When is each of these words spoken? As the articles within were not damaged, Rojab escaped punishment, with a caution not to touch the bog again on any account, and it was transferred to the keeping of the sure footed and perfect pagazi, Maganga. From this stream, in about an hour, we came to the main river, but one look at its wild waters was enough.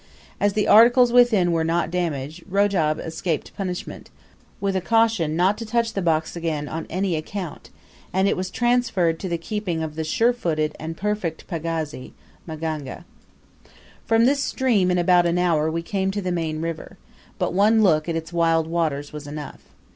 As 0.39 0.53
the 0.53 0.67
articles 0.67 1.13
within 1.13 1.51
were 1.51 1.63
not 1.63 1.91
damaged, 1.91 2.41
Rojab 2.49 2.97
escaped 2.99 3.55
punishment, 3.55 4.09
with 4.59 4.75
a 4.75 4.81
caution 4.81 5.35
not 5.35 5.59
to 5.59 5.65
touch 5.67 5.93
the 5.93 6.01
bog 6.01 6.25
again 6.35 6.67
on 6.67 6.87
any 6.89 7.15
account, 7.15 7.69
and 8.11 8.27
it 8.27 8.35
was 8.35 8.49
transferred 8.49 9.19
to 9.19 9.29
the 9.29 9.37
keeping 9.37 9.83
of 9.83 9.93
the 9.93 10.03
sure 10.03 10.33
footed 10.33 10.75
and 10.79 10.97
perfect 10.97 11.45
pagazi, 11.47 12.13
Maganga. 12.47 13.05
From 14.03 14.25
this 14.25 14.41
stream, 14.43 14.89
in 14.89 14.97
about 14.97 15.27
an 15.27 15.37
hour, 15.37 15.69
we 15.69 15.83
came 15.83 16.09
to 16.09 16.21
the 16.23 16.31
main 16.31 16.61
river, 16.61 16.97
but 17.37 17.53
one 17.53 17.83
look 17.83 18.09
at 18.09 18.15
its 18.15 18.33
wild 18.33 18.65
waters 18.65 19.13
was 19.13 19.27
enough. 19.27 19.59